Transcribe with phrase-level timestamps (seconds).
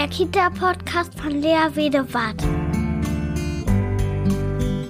[0.00, 2.42] der Kita-Podcast von Lea Wedewart.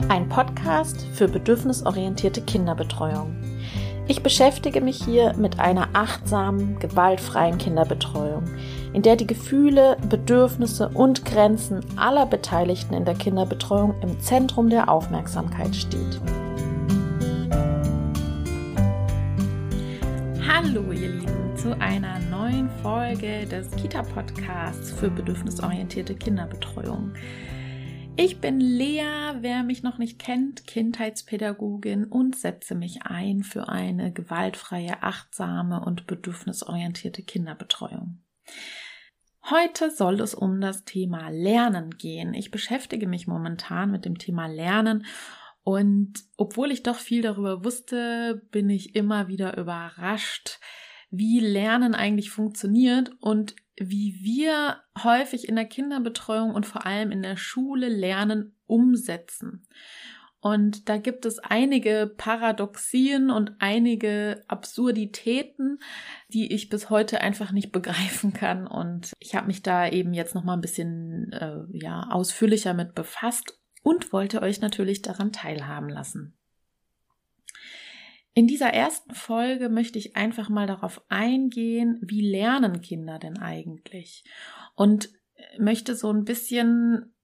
[0.09, 3.35] Ein Podcast für bedürfnisorientierte Kinderbetreuung.
[4.07, 8.45] Ich beschäftige mich hier mit einer achtsamen, gewaltfreien Kinderbetreuung,
[8.93, 14.89] in der die Gefühle, Bedürfnisse und Grenzen aller Beteiligten in der Kinderbetreuung im Zentrum der
[14.89, 16.21] Aufmerksamkeit steht.
[20.47, 27.13] Hallo ihr Lieben zu einer neuen Folge des Kita-Podcasts für bedürfnisorientierte Kinderbetreuung.
[28.17, 34.13] Ich bin Lea, wer mich noch nicht kennt, Kindheitspädagogin und setze mich ein für eine
[34.13, 38.21] gewaltfreie, achtsame und bedürfnisorientierte Kinderbetreuung.
[39.49, 42.35] Heute soll es um das Thema Lernen gehen.
[42.35, 45.07] Ich beschäftige mich momentan mit dem Thema Lernen
[45.63, 50.59] und obwohl ich doch viel darüber wusste, bin ich immer wieder überrascht,
[51.11, 57.23] wie Lernen eigentlich funktioniert und wie wir häufig in der Kinderbetreuung und vor allem in
[57.23, 59.67] der Schule Lernen umsetzen.
[60.43, 65.79] Und da gibt es einige Paradoxien und einige Absurditäten,
[66.29, 68.67] die ich bis heute einfach nicht begreifen kann.
[68.67, 72.95] Und ich habe mich da eben jetzt noch mal ein bisschen äh, ja ausführlicher mit
[72.95, 76.40] befasst und wollte euch natürlich daran teilhaben lassen.
[78.41, 84.25] In dieser ersten Folge möchte ich einfach mal darauf eingehen, wie lernen Kinder denn eigentlich?
[84.75, 85.11] Und
[85.59, 87.15] möchte so ein bisschen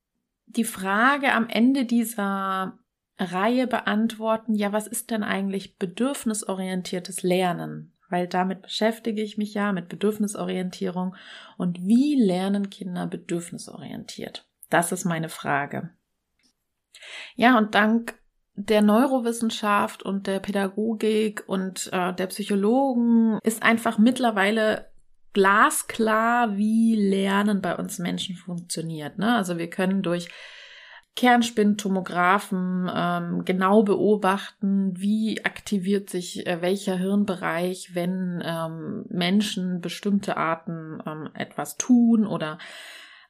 [0.44, 2.78] die Frage am Ende dieser
[3.18, 7.94] Reihe beantworten, ja, was ist denn eigentlich bedürfnisorientiertes Lernen?
[8.10, 11.16] Weil damit beschäftige ich mich ja mit Bedürfnisorientierung
[11.56, 14.46] und wie lernen Kinder bedürfnisorientiert?
[14.68, 15.88] Das ist meine Frage.
[17.36, 18.18] Ja, und dank
[18.56, 24.86] der Neurowissenschaft und der Pädagogik und äh, der Psychologen ist einfach mittlerweile
[25.34, 29.18] glasklar, wie Lernen bei uns Menschen funktioniert.
[29.18, 29.36] Ne?
[29.36, 30.28] Also wir können durch
[31.16, 41.02] Kernspintomographen ähm, genau beobachten, wie aktiviert sich äh, welcher Hirnbereich, wenn ähm, Menschen bestimmte Arten
[41.06, 42.58] ähm, etwas tun oder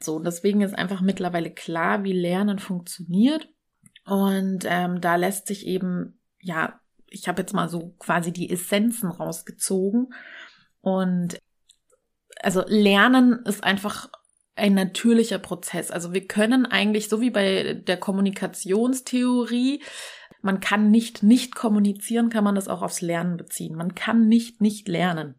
[0.00, 0.20] so.
[0.20, 3.48] Deswegen ist einfach mittlerweile klar, wie Lernen funktioniert.
[4.06, 9.10] Und ähm, da lässt sich eben, ja, ich habe jetzt mal so quasi die Essenzen
[9.10, 10.14] rausgezogen.
[10.80, 11.38] Und
[12.40, 14.08] also Lernen ist einfach
[14.54, 15.90] ein natürlicher Prozess.
[15.90, 19.82] Also wir können eigentlich, so wie bei der Kommunikationstheorie,
[20.40, 23.74] man kann nicht nicht kommunizieren, kann man das auch aufs Lernen beziehen.
[23.74, 25.34] Man kann nicht nicht lernen.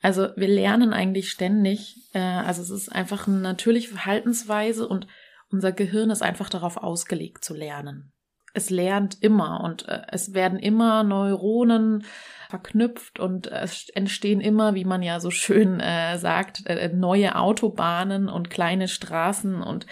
[0.00, 1.96] Also wir lernen eigentlich ständig.
[2.14, 5.08] Äh, also es ist einfach eine natürliche Verhaltensweise und
[5.50, 8.12] unser Gehirn ist einfach darauf ausgelegt zu lernen.
[8.54, 12.04] Es lernt immer und äh, es werden immer Neuronen
[12.48, 18.28] verknüpft und es entstehen immer, wie man ja so schön äh, sagt, äh, neue Autobahnen
[18.28, 19.86] und kleine Straßen und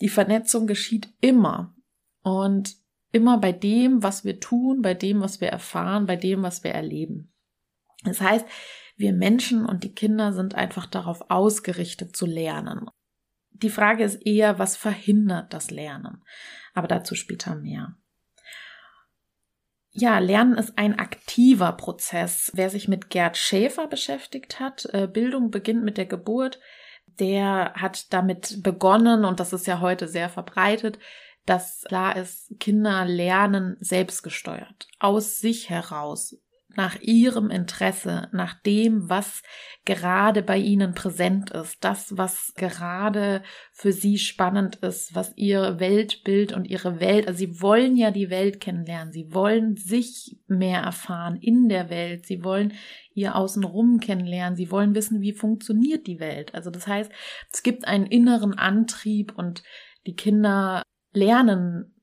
[0.00, 1.74] die Vernetzung geschieht immer
[2.22, 2.76] und
[3.12, 6.72] immer bei dem, was wir tun, bei dem, was wir erfahren, bei dem, was wir
[6.72, 7.32] erleben.
[8.04, 8.46] Das heißt,
[8.96, 12.88] wir Menschen und die Kinder sind einfach darauf ausgerichtet zu lernen.
[13.62, 16.22] Die Frage ist eher, was verhindert das Lernen?
[16.74, 17.96] Aber dazu später mehr.
[19.90, 22.52] Ja, Lernen ist ein aktiver Prozess.
[22.54, 26.60] Wer sich mit Gerd Schäfer beschäftigt hat, äh, Bildung beginnt mit der Geburt,
[27.18, 30.98] der hat damit begonnen, und das ist ja heute sehr verbreitet,
[31.46, 36.36] dass klar ist, Kinder lernen selbstgesteuert, aus sich heraus,
[36.78, 39.42] nach ihrem Interesse, nach dem, was
[39.84, 46.52] gerade bei ihnen präsent ist, das, was gerade für sie spannend ist, was ihr Weltbild
[46.52, 51.36] und ihre Welt, also sie wollen ja die Welt kennenlernen, sie wollen sich mehr erfahren
[51.36, 52.72] in der Welt, sie wollen
[53.12, 56.54] ihr Außenrum kennenlernen, sie wollen wissen, wie funktioniert die Welt.
[56.54, 57.10] Also das heißt,
[57.52, 59.64] es gibt einen inneren Antrieb und
[60.06, 62.00] die Kinder lernen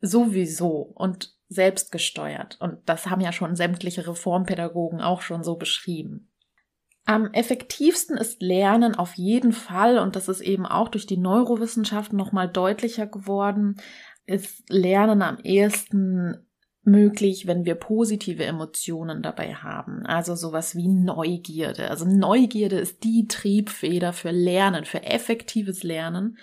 [0.00, 0.92] sowieso.
[0.94, 2.58] Und selbstgesteuert.
[2.60, 6.28] Und das haben ja schon sämtliche Reformpädagogen auch schon so beschrieben.
[7.04, 12.16] Am effektivsten ist Lernen auf jeden Fall, und das ist eben auch durch die Neurowissenschaften
[12.16, 13.76] nochmal deutlicher geworden,
[14.24, 16.46] ist Lernen am ehesten
[16.84, 20.04] möglich, wenn wir positive Emotionen dabei haben.
[20.06, 21.90] Also sowas wie Neugierde.
[21.90, 26.38] Also Neugierde ist die Triebfeder für Lernen, für effektives Lernen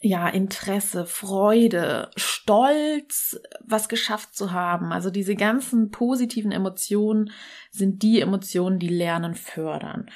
[0.00, 4.92] ja, Interesse, Freude, Stolz, was geschafft zu haben.
[4.92, 7.30] Also diese ganzen positiven Emotionen
[7.70, 10.10] sind die Emotionen, die Lernen fördern.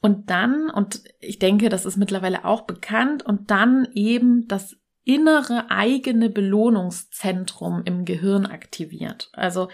[0.00, 5.70] Und dann, und ich denke, das ist mittlerweile auch bekannt, und dann eben das innere
[5.70, 9.30] eigene Belohnungszentrum im Gehirn aktiviert.
[9.32, 9.68] Also,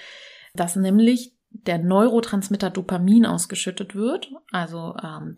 [0.55, 4.31] dass nämlich der Neurotransmitter Dopamin ausgeschüttet wird.
[4.53, 5.37] Also ähm,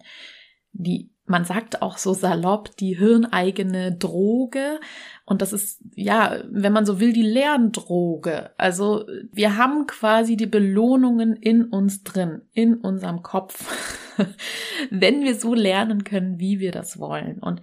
[0.73, 4.81] die man sagt auch so salopp, die hirneigene Droge.
[5.25, 8.51] Und das ist, ja, wenn man so will, die Lerndroge.
[8.59, 14.17] Also wir haben quasi die Belohnungen in uns drin, in unserem Kopf,
[14.91, 17.39] wenn wir so lernen können, wie wir das wollen.
[17.39, 17.63] Und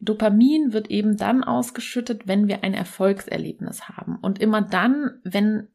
[0.00, 4.16] Dopamin wird eben dann ausgeschüttet, wenn wir ein Erfolgserlebnis haben.
[4.22, 5.68] Und immer dann, wenn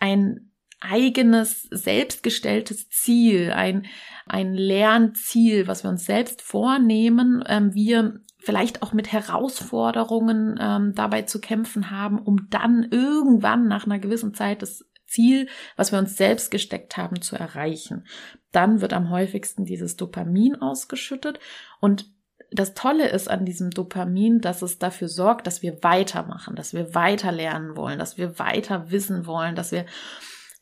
[0.00, 0.47] ein
[0.80, 3.86] eigenes, selbstgestelltes Ziel, ein,
[4.26, 11.22] ein Lernziel, was wir uns selbst vornehmen, ähm, wir vielleicht auch mit Herausforderungen ähm, dabei
[11.22, 16.16] zu kämpfen haben, um dann irgendwann nach einer gewissen Zeit das Ziel, was wir uns
[16.16, 18.06] selbst gesteckt haben, zu erreichen.
[18.52, 21.40] Dann wird am häufigsten dieses Dopamin ausgeschüttet
[21.80, 22.10] und
[22.50, 26.94] das Tolle ist an diesem Dopamin, dass es dafür sorgt, dass wir weitermachen, dass wir
[26.94, 29.84] weiter lernen wollen, dass wir weiter wissen wollen, dass wir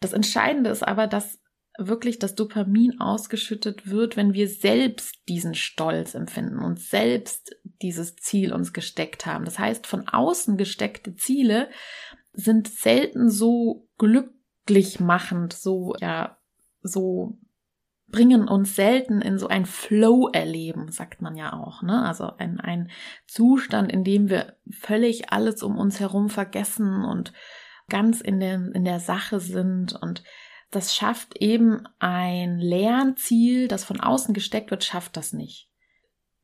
[0.01, 1.41] das Entscheidende ist aber, dass
[1.79, 8.53] wirklich das Dopamin ausgeschüttet wird, wenn wir selbst diesen Stolz empfinden und selbst dieses Ziel
[8.53, 9.45] uns gesteckt haben.
[9.45, 11.69] Das heißt, von außen gesteckte Ziele
[12.33, 16.39] sind selten so glücklich machend, so, ja,
[16.83, 17.39] so
[18.09, 22.05] bringen uns selten in so ein Flow erleben, sagt man ja auch, ne?
[22.05, 22.91] Also ein, ein
[23.27, 27.33] Zustand, in dem wir völlig alles um uns herum vergessen und
[27.88, 30.23] ganz in, den, in der Sache sind und
[30.71, 35.71] das schafft eben ein Lernziel, das von außen gesteckt wird, schafft das nicht.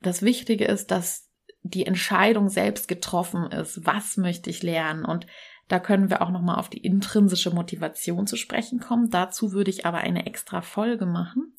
[0.01, 1.29] Das Wichtige ist, dass
[1.63, 5.27] die Entscheidung selbst getroffen ist, was möchte ich lernen und
[5.69, 9.11] da können wir auch noch mal auf die intrinsische Motivation zu sprechen kommen.
[9.11, 11.57] Dazu würde ich aber eine extra Folge machen.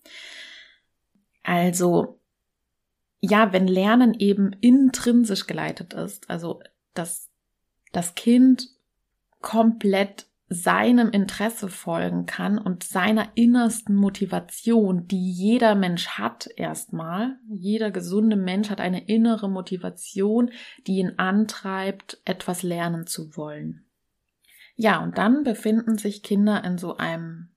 [1.41, 2.19] Also
[3.21, 6.61] ja, wenn Lernen eben intrinsisch geleitet ist, also
[6.93, 7.29] dass
[7.91, 8.67] das Kind
[9.43, 17.37] komplett seinem Interesse folgen kann und seiner innersten Motivation, die jeder Mensch hat erstmal.
[17.49, 20.51] Jeder gesunde Mensch hat eine innere Motivation,
[20.87, 23.85] die ihn antreibt, etwas lernen zu wollen.
[24.75, 27.49] Ja, und dann befinden sich Kinder in so einem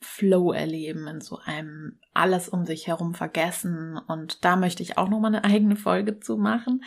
[0.00, 3.98] Flow erleben, in so einem alles um sich herum vergessen.
[4.06, 6.84] Und da möchte ich auch nochmal eine eigene Folge zu machen.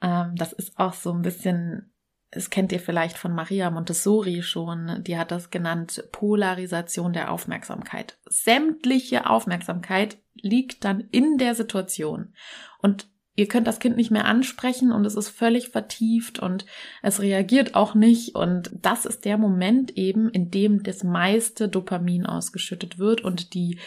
[0.00, 1.92] Ähm, das ist auch so ein bisschen
[2.30, 8.18] es kennt ihr vielleicht von Maria Montessori schon, die hat das genannt Polarisation der Aufmerksamkeit.
[8.26, 12.34] Sämtliche Aufmerksamkeit liegt dann in der Situation.
[12.80, 16.66] Und ihr könnt das Kind nicht mehr ansprechen und es ist völlig vertieft und
[17.02, 18.34] es reagiert auch nicht.
[18.34, 23.78] Und das ist der Moment eben, in dem das meiste Dopamin ausgeschüttet wird und die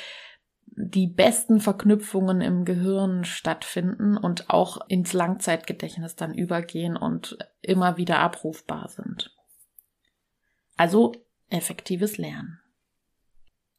[0.72, 8.20] die besten Verknüpfungen im Gehirn stattfinden und auch ins Langzeitgedächtnis dann übergehen und immer wieder
[8.20, 9.36] abrufbar sind.
[10.78, 11.14] Also
[11.50, 12.60] effektives Lernen.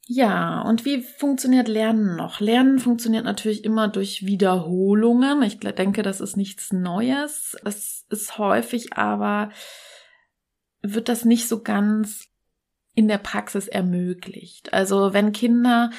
[0.06, 2.40] Ja, und wie funktioniert Lernen noch?
[2.40, 5.42] Lernen funktioniert natürlich immer durch Wiederholungen.
[5.42, 7.56] Ich denke, das ist nichts Neues.
[7.64, 9.50] Es ist häufig aber,
[10.82, 12.28] wird das nicht so ganz
[12.94, 14.72] in der Praxis ermöglicht.
[14.72, 15.90] Also wenn Kinder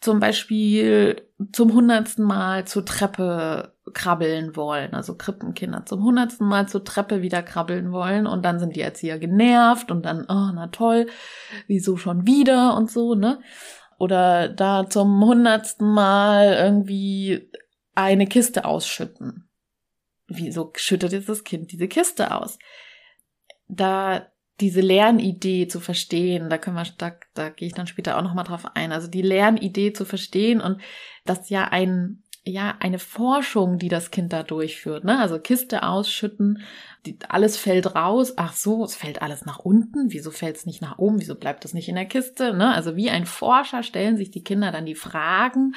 [0.00, 1.22] zum Beispiel
[1.52, 7.42] zum hundertsten Mal zur Treppe krabbeln wollen, also Krippenkinder zum hundertsten Mal zur Treppe wieder
[7.42, 11.06] krabbeln wollen und dann sind die Erzieher genervt und dann, oh, na toll,
[11.66, 13.40] wieso schon wieder und so, ne?
[13.98, 17.50] Oder da zum hundertsten Mal irgendwie
[17.94, 19.48] eine Kiste ausschütten.
[20.28, 22.58] Wieso schüttet jetzt das Kind diese Kiste aus?
[23.68, 24.26] Da
[24.60, 28.44] diese Lernidee zu verstehen, da können wir, da, da gehe ich dann später auch nochmal
[28.44, 30.80] drauf ein, also die Lernidee zu verstehen und
[31.24, 35.18] das ja ein, ja, eine Forschung, die das Kind da durchführt, ne?
[35.18, 36.62] Also Kiste ausschütten,
[37.04, 40.80] die, alles fällt raus, ach so, es fällt alles nach unten, wieso fällt es nicht
[40.80, 42.72] nach oben, wieso bleibt es nicht in der Kiste, ne?
[42.72, 45.74] Also wie ein Forscher stellen sich die Kinder dann die Fragen,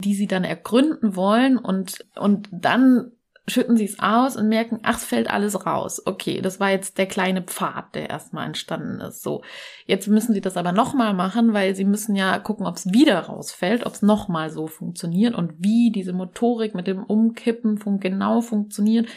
[0.00, 3.12] die sie dann ergründen wollen und, und dann
[3.48, 6.02] schütten sie es aus und merken, ach, es fällt alles raus.
[6.04, 9.22] Okay, das war jetzt der kleine Pfad, der erstmal entstanden ist.
[9.22, 9.42] So,
[9.86, 13.20] jetzt müssen sie das aber nochmal machen, weil sie müssen ja gucken, ob es wieder
[13.20, 18.40] rausfällt, ob es nochmal so funktioniert und wie diese Motorik mit dem Umkippen fun genau
[18.40, 19.08] funktioniert.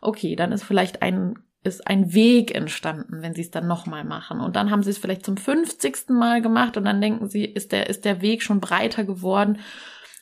[0.00, 4.40] Okay, dann ist vielleicht ein ist ein Weg entstanden, wenn sie es dann nochmal machen.
[4.40, 6.10] Und dann haben sie es vielleicht zum 50.
[6.10, 9.58] Mal gemacht und dann denken sie, ist der, ist der Weg schon breiter geworden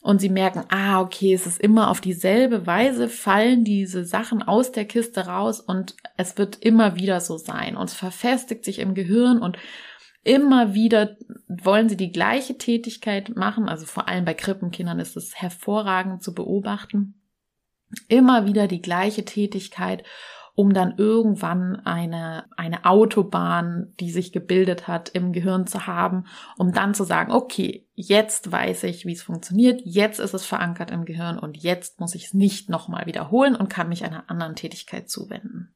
[0.02, 4.72] und sie merken, ah, okay, es ist immer auf dieselbe Weise, fallen diese Sachen aus
[4.72, 7.76] der Kiste raus und es wird immer wieder so sein.
[7.76, 9.56] Und es verfestigt sich im Gehirn und
[10.24, 11.16] immer wieder
[11.46, 16.34] wollen sie die gleiche Tätigkeit machen, also vor allem bei Krippenkindern ist es hervorragend zu
[16.34, 17.14] beobachten,
[18.08, 20.02] immer wieder die gleiche Tätigkeit
[20.54, 26.26] um dann irgendwann eine, eine Autobahn, die sich gebildet hat, im Gehirn zu haben,
[26.58, 30.90] um dann zu sagen, okay, jetzt weiß ich, wie es funktioniert, jetzt ist es verankert
[30.90, 34.54] im Gehirn und jetzt muss ich es nicht nochmal wiederholen und kann mich einer anderen
[34.54, 35.74] Tätigkeit zuwenden.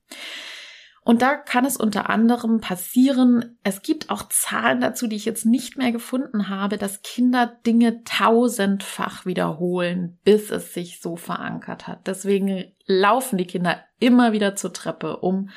[1.07, 5.47] Und da kann es unter anderem passieren, es gibt auch Zahlen dazu, die ich jetzt
[5.47, 12.09] nicht mehr gefunden habe, dass Kinder Dinge tausendfach wiederholen, bis es sich so verankert hat.
[12.09, 15.51] Deswegen laufen die Kinder immer wieder zur Treppe, um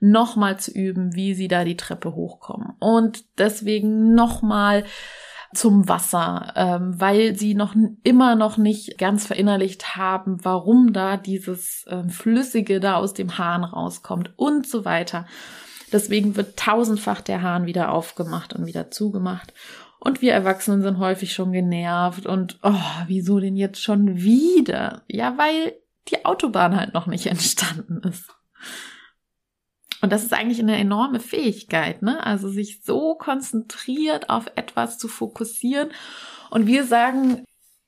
[0.00, 2.72] nochmal zu üben, wie sie da die Treppe hochkommen.
[2.80, 4.84] Und deswegen nochmal
[5.54, 11.84] zum Wasser, ähm, weil sie noch immer noch nicht ganz verinnerlicht haben, warum da dieses
[11.88, 15.26] ähm, Flüssige da aus dem Hahn rauskommt und so weiter.
[15.92, 19.54] Deswegen wird tausendfach der Hahn wieder aufgemacht und wieder zugemacht.
[20.00, 22.74] Und wir Erwachsenen sind häufig schon genervt und oh,
[23.06, 25.02] wieso denn jetzt schon wieder?
[25.08, 25.72] Ja, weil
[26.08, 28.28] die Autobahn halt noch nicht entstanden ist.
[30.04, 32.22] Und das ist eigentlich eine enorme Fähigkeit, ne?
[32.26, 35.92] Also sich so konzentriert auf etwas zu fokussieren.
[36.50, 37.42] Und wir sagen,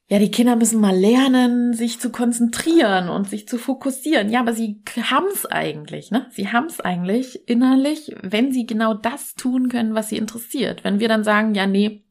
[0.09, 4.31] ja, die Kinder müssen mal lernen, sich zu konzentrieren und sich zu fokussieren.
[4.31, 6.27] Ja, aber sie haben es eigentlich, ne?
[6.31, 10.85] Sie haben es eigentlich innerlich, wenn sie genau das tun können, was sie interessiert.
[10.85, 12.07] Wenn wir dann sagen, ja, nee,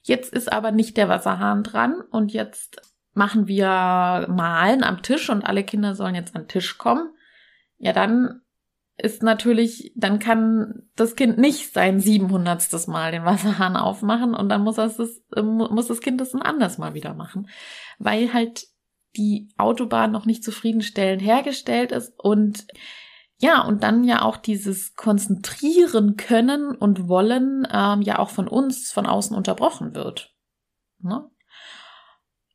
[0.00, 2.80] jetzt ist aber nicht der Wasserhahn dran und jetzt
[3.12, 7.10] machen wir Malen am Tisch und alle Kinder sollen jetzt an den Tisch kommen.
[7.76, 8.40] Ja, dann
[9.00, 12.88] ist natürlich, dann kann das Kind nicht sein 700.
[12.88, 14.98] Mal den Wasserhahn aufmachen und dann muss das,
[15.42, 17.48] muss das Kind das ein anders mal wieder machen,
[17.98, 18.66] weil halt
[19.16, 22.66] die Autobahn noch nicht zufriedenstellend hergestellt ist und
[23.40, 28.90] ja, und dann ja auch dieses Konzentrieren können und wollen ähm, ja auch von uns
[28.90, 30.34] von außen unterbrochen wird.
[30.98, 31.30] Ne?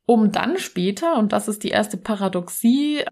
[0.04, 3.02] Um dann später, und das ist die erste Paradoxie,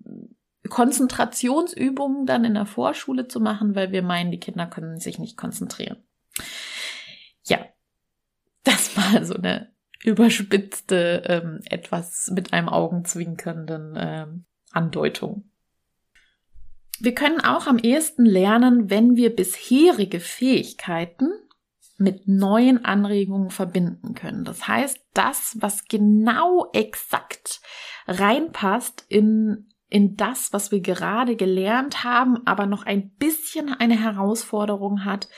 [0.73, 5.37] Konzentrationsübungen dann in der Vorschule zu machen, weil wir meinen, die Kinder können sich nicht
[5.37, 6.03] konzentrieren.
[7.45, 7.59] Ja,
[8.65, 9.71] das war so eine
[10.03, 15.45] überspitzte, ähm, etwas mit einem augenzwinkernden ähm, Andeutung.
[16.99, 21.29] Wir können auch am ehesten lernen, wenn wir bisherige Fähigkeiten
[21.99, 24.45] mit neuen Anregungen verbinden können.
[24.45, 27.61] Das heißt, das, was genau exakt
[28.07, 35.05] reinpasst in in das, was wir gerade gelernt haben, aber noch ein bisschen eine Herausforderung
[35.05, 35.29] hat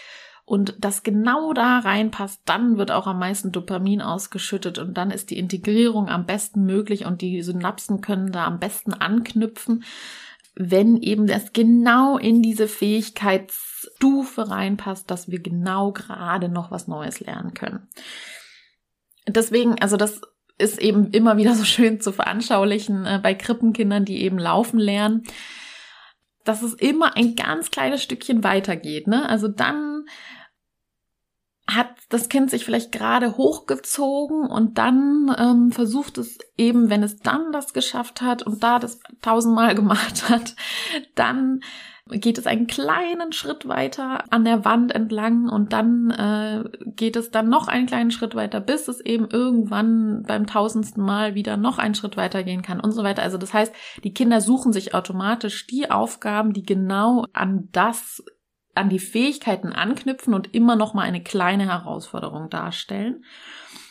[0.45, 5.31] und das genau da reinpasst, dann wird auch am meisten Dopamin ausgeschüttet und dann ist
[5.31, 9.83] die Integrierung am besten möglich und die Synapsen können da am besten anknüpfen,
[10.55, 17.19] wenn eben das genau in diese Fähigkeitsstufe reinpasst, dass wir genau gerade noch was Neues
[17.19, 17.89] lernen können.
[19.27, 20.21] Deswegen, also das
[20.59, 25.25] ist eben immer wieder so schön zu veranschaulichen äh, bei Krippenkindern, die eben laufen lernen,
[26.45, 29.07] dass es immer ein ganz kleines Stückchen weitergeht.
[29.07, 29.29] Ne?
[29.29, 30.07] Also dann
[31.67, 37.17] hat das Kind sich vielleicht gerade hochgezogen und dann ähm, versucht es eben, wenn es
[37.21, 40.55] dann das geschafft hat und da das tausendmal gemacht hat,
[41.15, 41.63] dann
[42.11, 47.31] geht es einen kleinen Schritt weiter an der Wand entlang und dann äh, geht es
[47.31, 51.79] dann noch einen kleinen Schritt weiter, bis es eben irgendwann beim tausendsten Mal wieder noch
[51.79, 53.23] einen Schritt weiter gehen kann und so weiter.
[53.23, 58.23] Also das heißt, die Kinder suchen sich automatisch die Aufgaben, die genau an das
[58.75, 63.25] an die Fähigkeiten anknüpfen und immer noch mal eine kleine Herausforderung darstellen.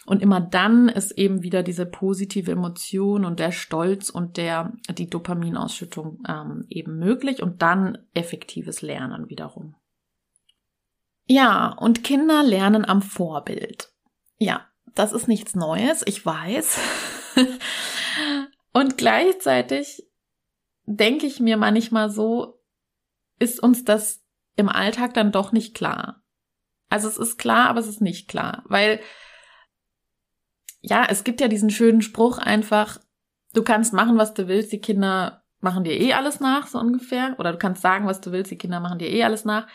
[0.06, 5.10] Und immer dann ist eben wieder diese positive Emotion und der Stolz und der, die
[5.10, 9.76] Dopaminausschüttung ähm, eben möglich und dann effektives Lernen wiederum.
[11.26, 13.94] Ja, und Kinder lernen am Vorbild.
[14.38, 16.80] Ja, das ist nichts Neues, ich weiß.
[18.74, 20.06] und gleichzeitig
[20.86, 22.60] denke ich mir manchmal so,
[23.40, 24.22] ist uns das
[24.58, 26.22] im Alltag dann doch nicht klar.
[26.90, 29.00] Also es ist klar, aber es ist nicht klar, weil
[30.84, 33.00] ja, es gibt ja diesen schönen Spruch einfach,
[33.54, 37.36] du kannst machen, was du willst, die Kinder machen dir eh alles nach, so ungefähr.
[37.40, 39.66] Oder du kannst sagen, was du willst, die Kinder machen dir eh alles nach.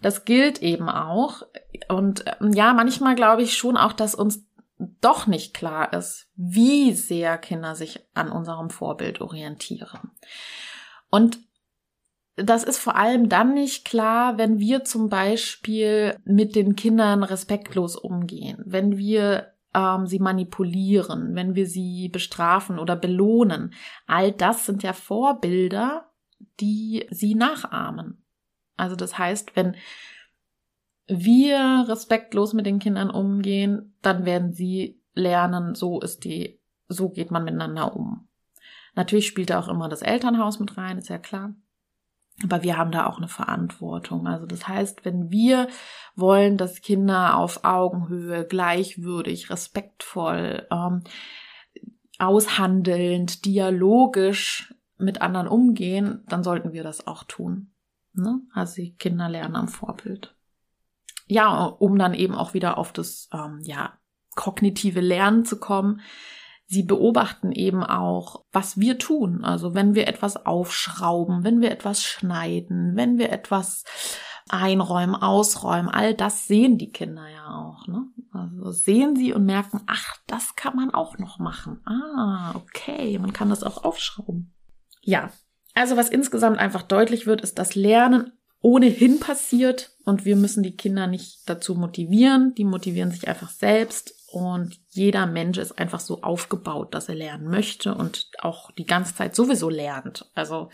[0.00, 1.42] Das gilt eben auch.
[1.88, 4.46] Und ähm, ja, manchmal glaube ich schon auch, dass uns
[5.00, 10.12] doch nicht klar ist, wie sehr Kinder sich an unserem Vorbild orientieren.
[11.10, 11.40] Und
[12.36, 17.96] das ist vor allem dann nicht klar, wenn wir zum Beispiel mit den Kindern respektlos
[17.96, 23.74] umgehen, wenn wir ähm, sie manipulieren, wenn wir sie bestrafen oder belohnen.
[24.06, 26.10] All das sind ja Vorbilder,
[26.60, 28.24] die sie nachahmen.
[28.76, 29.76] Also das heißt, wenn
[31.06, 37.30] wir respektlos mit den Kindern umgehen, dann werden sie lernen, so ist die, so geht
[37.30, 38.28] man miteinander um.
[38.94, 41.54] Natürlich spielt da auch immer das Elternhaus mit rein, ist ja klar.
[42.44, 44.26] Aber wir haben da auch eine Verantwortung.
[44.26, 45.68] Also das heißt, wenn wir
[46.14, 51.02] wollen, dass Kinder auf Augenhöhe, gleichwürdig, respektvoll, ähm,
[52.18, 57.72] aushandelnd, dialogisch mit anderen umgehen, dann sollten wir das auch tun.
[58.12, 58.40] Ne?
[58.52, 60.34] Also die Kinder lernen am Vorbild.
[61.26, 63.98] Ja, um dann eben auch wieder auf das ähm, ja,
[64.34, 66.00] kognitive Lernen zu kommen.
[66.70, 69.42] Sie beobachten eben auch, was wir tun.
[69.42, 73.84] Also wenn wir etwas aufschrauben, wenn wir etwas schneiden, wenn wir etwas
[74.50, 77.86] einräumen, ausräumen, all das sehen die Kinder ja auch.
[77.86, 78.04] Ne?
[78.32, 81.80] Also sehen sie und merken, ach, das kann man auch noch machen.
[81.86, 84.52] Ah, okay, man kann das auch aufschrauben.
[85.00, 85.30] Ja,
[85.72, 90.76] also was insgesamt einfach deutlich wird, ist, dass Lernen ohnehin passiert und wir müssen die
[90.76, 92.54] Kinder nicht dazu motivieren.
[92.56, 97.48] Die motivieren sich einfach selbst und jeder Mensch ist einfach so aufgebaut, dass er lernen
[97.48, 100.30] möchte und auch die ganze Zeit sowieso lernt.
[100.34, 100.68] Also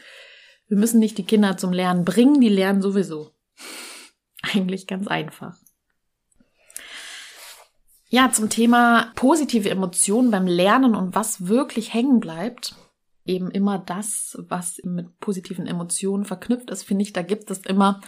[0.66, 3.30] wir müssen nicht die Kinder zum Lernen bringen, die lernen sowieso.
[4.42, 5.56] Eigentlich ganz einfach.
[8.08, 12.74] Ja, zum Thema positive Emotionen beim Lernen und was wirklich hängen bleibt.
[13.24, 18.00] Eben immer das, was mit positiven Emotionen verknüpft ist, finde ich, da gibt es immer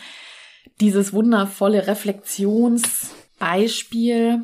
[0.81, 4.43] dieses wundervolle Reflexionsbeispiel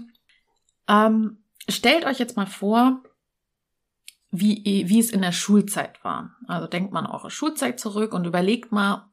[0.88, 3.02] ähm, stellt euch jetzt mal vor,
[4.30, 6.36] wie, wie es in der Schulzeit war.
[6.48, 9.10] Also denkt mal eure Schulzeit zurück und überlegt mal,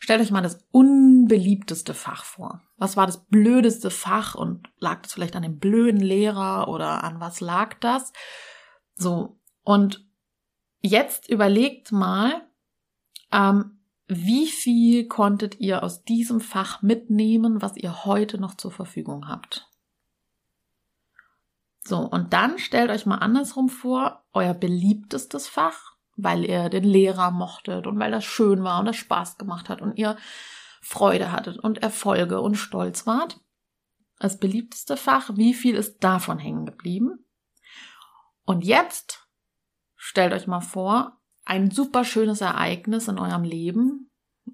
[0.00, 2.62] stellt euch mal das unbeliebteste Fach vor.
[2.78, 7.20] Was war das blödeste Fach und lag das vielleicht an dem blöden Lehrer oder an
[7.20, 8.12] was lag das?
[8.94, 10.06] So, und
[10.80, 12.46] jetzt überlegt mal,
[13.32, 19.28] ähm, wie viel konntet ihr aus diesem Fach mitnehmen, was ihr heute noch zur Verfügung
[19.28, 19.68] habt?
[21.86, 27.30] So, und dann stellt euch mal andersrum vor, euer beliebtestes Fach, weil ihr den Lehrer
[27.30, 30.16] mochtet und weil das schön war und das Spaß gemacht hat und ihr
[30.80, 33.40] Freude hattet und Erfolge und stolz wart.
[34.18, 37.26] Das beliebteste Fach, wie viel ist davon hängen geblieben?
[38.46, 39.26] Und jetzt
[39.96, 44.10] stellt euch mal vor, ein super schönes Ereignis in eurem Leben,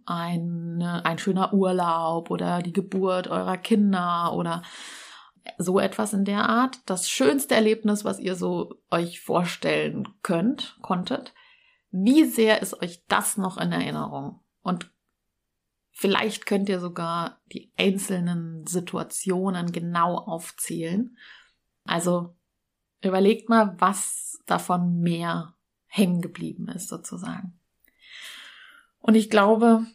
[0.07, 4.63] ein, ein schöner Urlaub oder die Geburt eurer Kinder oder
[5.59, 6.79] so etwas in der Art.
[6.87, 11.35] Das schönste Erlebnis, was ihr so euch vorstellen könnt, konntet.
[11.91, 14.41] Wie sehr ist euch das noch in Erinnerung?
[14.63, 14.91] Und
[15.91, 21.17] vielleicht könnt ihr sogar die einzelnen Situationen genau aufzählen.
[21.85, 22.37] Also
[23.03, 25.55] überlegt mal, was davon mehr
[25.87, 27.59] hängen geblieben ist sozusagen.
[29.01, 29.87] Und ich glaube,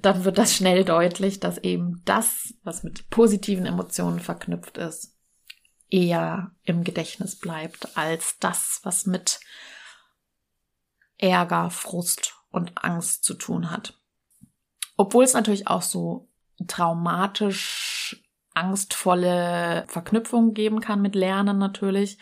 [0.00, 5.16] dann wird das schnell deutlich, dass eben das, was mit positiven Emotionen verknüpft ist,
[5.90, 9.40] eher im Gedächtnis bleibt als das, was mit
[11.18, 14.00] Ärger, Frust und Angst zu tun hat.
[14.96, 16.28] Obwohl es natürlich auch so
[16.66, 18.22] traumatisch
[18.54, 22.18] angstvolle Verknüpfungen geben kann mit Lernen natürlich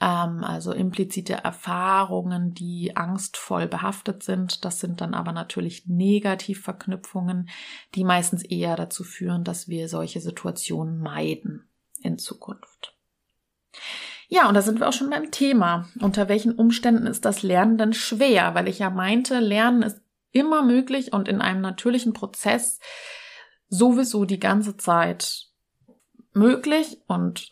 [0.00, 4.64] ähm, also implizite Erfahrungen, die angstvoll behaftet sind.
[4.64, 7.48] Das sind dann aber natürlich Negativverknüpfungen,
[7.94, 11.68] die meistens eher dazu führen, dass wir solche Situationen meiden
[12.02, 12.96] in Zukunft.
[14.28, 15.88] Ja, und da sind wir auch schon beim Thema.
[16.00, 18.54] Unter welchen Umständen ist das Lernen denn schwer?
[18.54, 20.00] Weil ich ja meinte, Lernen ist
[20.32, 22.78] immer möglich und in einem natürlichen Prozess
[23.68, 25.48] sowieso die ganze Zeit
[26.32, 27.50] möglich und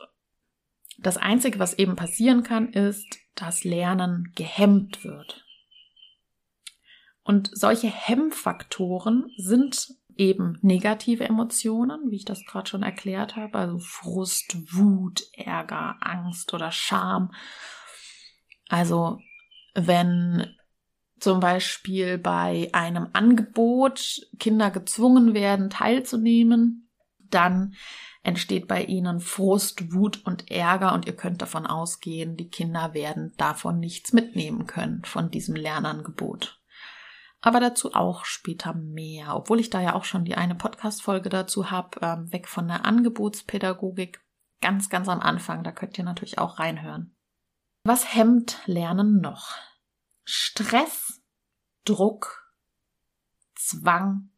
[0.98, 5.44] das Einzige, was eben passieren kann, ist, dass Lernen gehemmt wird.
[7.22, 13.78] Und solche Hemmfaktoren sind eben negative Emotionen, wie ich das gerade schon erklärt habe, also
[13.78, 17.32] Frust, Wut, Ärger, Angst oder Scham.
[18.68, 19.20] Also
[19.74, 20.54] wenn
[21.20, 27.74] zum Beispiel bei einem Angebot Kinder gezwungen werden, teilzunehmen, dann
[28.28, 33.32] entsteht bei ihnen Frust, Wut und Ärger und ihr könnt davon ausgehen, die Kinder werden
[33.38, 36.60] davon nichts mitnehmen können von diesem Lernangebot.
[37.40, 41.70] Aber dazu auch später mehr, obwohl ich da ja auch schon die eine Podcast-Folge dazu
[41.70, 44.20] habe, ähm, weg von der Angebotspädagogik,
[44.60, 47.16] ganz, ganz am Anfang, da könnt ihr natürlich auch reinhören.
[47.84, 49.54] Was hemmt Lernen noch?
[50.24, 51.22] Stress,
[51.86, 52.52] Druck,
[53.54, 54.28] Zwang,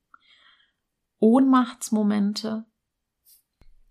[1.18, 2.69] Ohnmachtsmomente,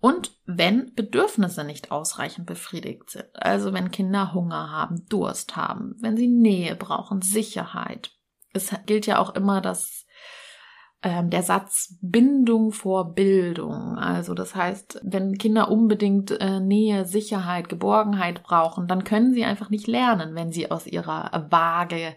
[0.01, 6.15] und wenn Bedürfnisse nicht ausreichend befriedigt sind, also wenn Kinder Hunger haben, Durst haben, wenn
[6.15, 8.11] sie Nähe brauchen, Sicherheit.
[8.53, 10.05] Es gilt ja auch immer das
[11.01, 13.97] ähm, der Satz Bindung vor Bildung.
[13.97, 19.69] Also das heißt, wenn Kinder unbedingt äh, Nähe, Sicherheit, Geborgenheit brauchen, dann können sie einfach
[19.69, 22.15] nicht lernen, wenn sie aus ihrer Waage,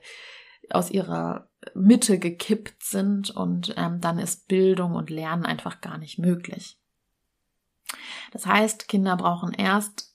[0.70, 6.18] aus ihrer Mitte gekippt sind und ähm, dann ist Bildung und Lernen einfach gar nicht
[6.18, 6.81] möglich.
[8.32, 10.12] Das heißt, Kinder brauchen erst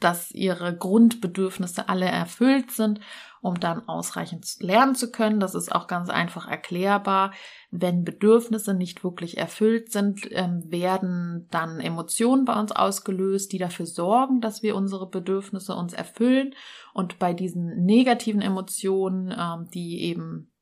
[0.00, 3.00] dass ihre Grundbedürfnisse alle erfüllt sind,
[3.40, 5.40] um dann ausreichend lernen zu können.
[5.40, 7.32] Das ist auch ganz einfach erklärbar.
[7.70, 13.86] Wenn Bedürfnisse nicht wirklich erfüllt sind, ähm, werden dann Emotionen bei uns ausgelöst, die dafür
[13.86, 16.54] sorgen, dass wir unsere Bedürfnisse uns erfüllen.
[16.92, 20.52] Und bei diesen negativen Emotionen, ähm, die eben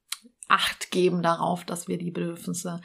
[0.46, 2.82] Acht geben darauf, dass wir die Bedürfnisse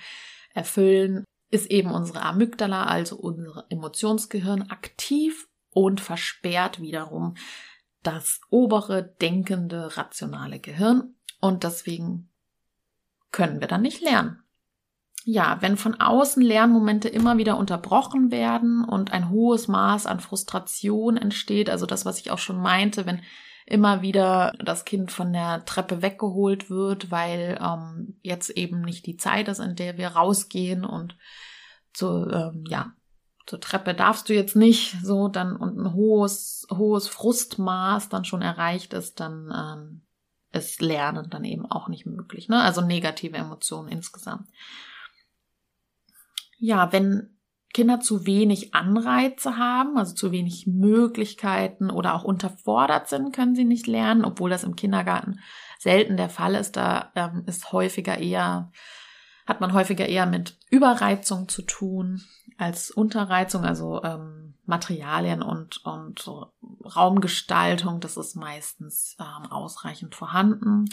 [0.53, 7.35] erfüllen, ist eben unsere Amygdala, also unser Emotionsgehirn, aktiv und versperrt wiederum
[8.03, 12.29] das obere denkende rationale Gehirn und deswegen
[13.31, 14.41] können wir dann nicht lernen.
[15.25, 21.17] Ja, wenn von außen Lernmomente immer wieder unterbrochen werden und ein hohes Maß an Frustration
[21.17, 23.21] entsteht, also das, was ich auch schon meinte, wenn
[23.69, 29.17] immer wieder das Kind von der Treppe weggeholt wird, weil ähm, jetzt eben nicht die
[29.17, 31.15] Zeit ist, in der wir rausgehen und
[31.93, 32.93] zu, ähm, ja,
[33.45, 38.41] zur Treppe darfst du jetzt nicht so dann und ein hohes, hohes Frustmaß dann schon
[38.41, 40.01] erreicht ist, dann ähm,
[40.51, 42.49] ist Lernen dann eben auch nicht möglich.
[42.49, 42.61] Ne?
[42.61, 44.47] Also negative Emotionen insgesamt.
[46.57, 47.38] Ja, wenn
[47.79, 53.63] Kinder zu wenig Anreize haben, also zu wenig Möglichkeiten oder auch unterfordert sind, können sie
[53.63, 55.39] nicht lernen, obwohl das im Kindergarten
[55.77, 56.75] selten der Fall ist.
[56.75, 58.73] Da ähm, ist häufiger eher,
[59.47, 62.21] hat man häufiger eher mit Überreizung zu tun
[62.57, 66.29] als Unterreizung, also ähm, Materialien und, und
[66.83, 70.83] Raumgestaltung, das ist meistens ähm, ausreichend vorhanden.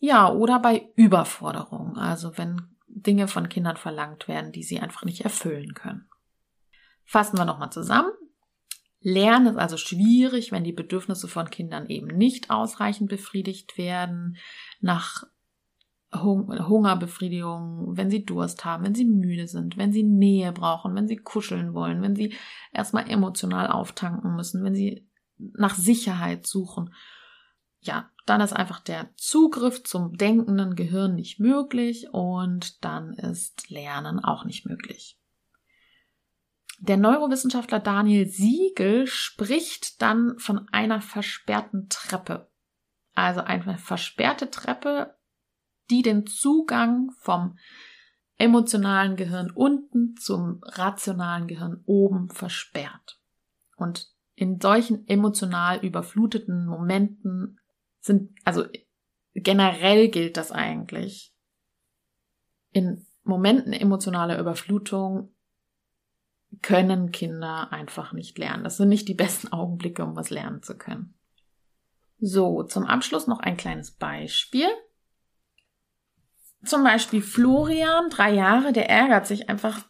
[0.00, 5.22] Ja, oder bei Überforderung, also wenn Dinge von Kindern verlangt werden, die sie einfach nicht
[5.22, 6.08] erfüllen können.
[7.04, 8.12] Fassen wir nochmal zusammen.
[9.00, 14.38] Lernen ist also schwierig, wenn die Bedürfnisse von Kindern eben nicht ausreichend befriedigt werden.
[14.80, 15.24] Nach
[16.14, 21.16] Hungerbefriedigung, wenn sie Durst haben, wenn sie müde sind, wenn sie Nähe brauchen, wenn sie
[21.16, 22.34] kuscheln wollen, wenn sie
[22.72, 25.06] erstmal emotional auftanken müssen, wenn sie
[25.38, 26.94] nach Sicherheit suchen.
[27.84, 34.18] Ja, dann ist einfach der Zugriff zum denkenden Gehirn nicht möglich und dann ist Lernen
[34.18, 35.18] auch nicht möglich.
[36.80, 42.50] Der Neurowissenschaftler Daniel Siegel spricht dann von einer versperrten Treppe.
[43.14, 45.14] Also eine versperrte Treppe
[45.90, 47.58] die den Zugang vom
[48.36, 53.20] emotionalen Gehirn unten zum rationalen Gehirn oben versperrt.
[53.76, 57.60] Und in solchen emotional überfluteten Momenten
[58.04, 58.64] sind, also
[59.34, 61.34] generell gilt das eigentlich.
[62.70, 65.34] In Momenten emotionaler Überflutung
[66.60, 68.64] können Kinder einfach nicht lernen.
[68.64, 71.14] Das sind nicht die besten Augenblicke, um was lernen zu können.
[72.20, 74.68] So, zum Abschluss noch ein kleines Beispiel.
[76.64, 79.80] Zum Beispiel Florian, drei Jahre, der ärgert sich einfach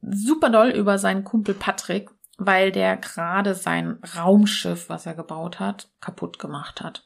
[0.00, 5.90] super doll über seinen Kumpel Patrick, weil der gerade sein Raumschiff, was er gebaut hat,
[6.00, 7.04] kaputt gemacht hat.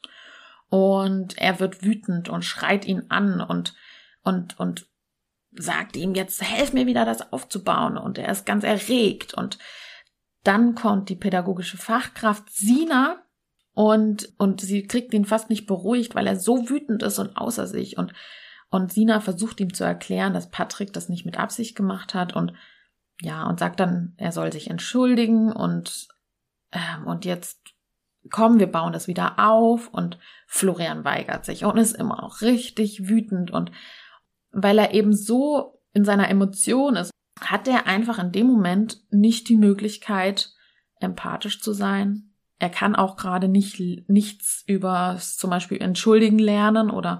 [0.69, 3.75] Und er wird wütend und schreit ihn an und,
[4.23, 4.87] und, und
[5.51, 7.97] sagt ihm jetzt, helf mir wieder das aufzubauen.
[7.97, 9.33] Und er ist ganz erregt.
[9.33, 9.57] Und
[10.43, 13.23] dann kommt die pädagogische Fachkraft Sina
[13.73, 17.67] und, und sie kriegt ihn fast nicht beruhigt, weil er so wütend ist und außer
[17.67, 18.13] sich und
[18.69, 22.53] und Sina versucht ihm zu erklären, dass Patrick das nicht mit Absicht gemacht hat und
[23.21, 26.07] ja, und sagt dann, er soll sich entschuldigen und,
[26.71, 27.59] ähm, und jetzt
[28.29, 33.07] komm, wir bauen das wieder auf und Florian weigert sich und ist immer noch richtig
[33.07, 33.71] wütend und
[34.51, 39.49] weil er eben so in seiner Emotion ist, hat er einfach in dem Moment nicht
[39.49, 40.51] die Möglichkeit,
[40.99, 42.33] empathisch zu sein.
[42.57, 47.19] Er kann auch gerade nicht nichts über zum Beispiel entschuldigen lernen oder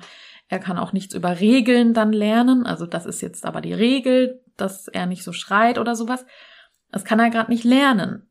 [0.49, 2.65] er kann auch nichts über Regeln dann lernen.
[2.65, 6.25] Also das ist jetzt aber die Regel, dass er nicht so schreit oder sowas.
[6.91, 8.28] Das kann er gerade nicht lernen.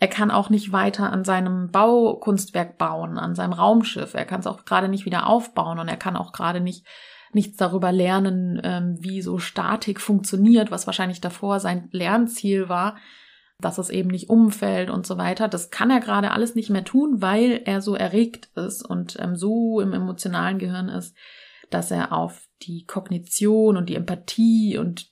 [0.00, 4.14] Er kann auch nicht weiter an seinem Baukunstwerk bauen, an seinem Raumschiff.
[4.14, 6.86] Er kann es auch gerade nicht wieder aufbauen und er kann auch gerade nicht
[7.32, 12.96] nichts darüber lernen, ähm, wie so Statik funktioniert, was wahrscheinlich davor sein Lernziel war
[13.60, 15.48] dass es eben nicht umfällt und so weiter.
[15.48, 19.36] Das kann er gerade alles nicht mehr tun, weil er so erregt ist und ähm,
[19.36, 21.16] so im emotionalen Gehirn ist,
[21.70, 25.10] dass er auf die Kognition und die Empathie und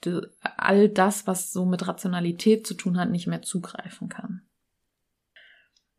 [0.57, 4.43] all das, was so mit Rationalität zu tun hat, nicht mehr zugreifen kann.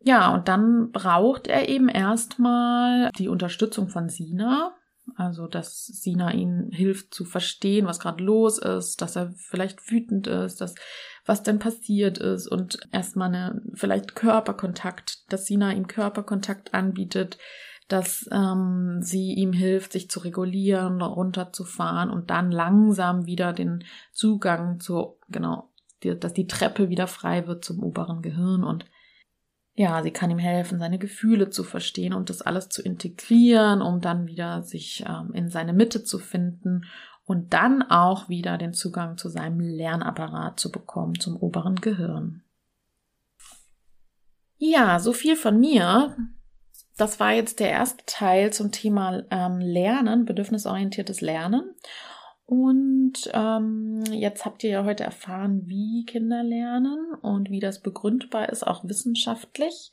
[0.02, 4.74] Ja, und dann braucht er eben erstmal die Unterstützung von Sina,
[5.16, 10.28] also, dass Sina ihn hilft zu verstehen, was gerade los ist, dass er vielleicht wütend
[10.28, 10.76] ist, dass
[11.26, 17.38] was denn passiert ist und erstmal eine vielleicht Körperkontakt, dass Sina ihm Körperkontakt anbietet,
[17.88, 24.80] dass ähm, sie ihm hilft, sich zu regulieren, runterzufahren und dann langsam wieder den Zugang
[24.80, 25.70] zu, genau,
[26.04, 28.86] die, dass die Treppe wieder frei wird zum oberen Gehirn und
[29.80, 34.02] ja, sie kann ihm helfen, seine Gefühle zu verstehen und das alles zu integrieren, um
[34.02, 36.84] dann wieder sich ähm, in seine Mitte zu finden
[37.24, 42.44] und dann auch wieder den Zugang zu seinem Lernapparat zu bekommen, zum oberen Gehirn.
[44.58, 46.14] Ja, so viel von mir.
[46.98, 51.74] Das war jetzt der erste Teil zum Thema ähm, Lernen, bedürfnisorientiertes Lernen.
[52.46, 52.99] Und
[53.34, 58.66] ähm, jetzt habt ihr ja heute erfahren, wie Kinder lernen und wie das begründbar ist,
[58.66, 59.92] auch wissenschaftlich.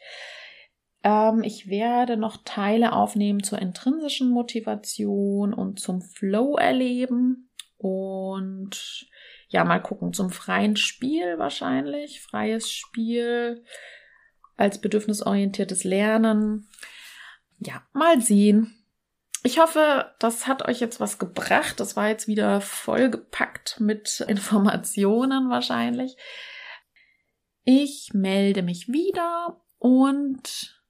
[1.02, 9.08] Ähm, ich werde noch Teile aufnehmen zur intrinsischen Motivation und zum Flow-Erleben und
[9.48, 13.64] ja, mal gucken, zum freien Spiel wahrscheinlich, freies Spiel
[14.56, 16.68] als bedürfnisorientiertes Lernen.
[17.58, 18.75] Ja, mal sehen.
[19.46, 21.78] Ich hoffe, das hat euch jetzt was gebracht.
[21.78, 26.16] Das war jetzt wieder vollgepackt mit Informationen wahrscheinlich.
[27.62, 30.82] Ich melde mich wieder und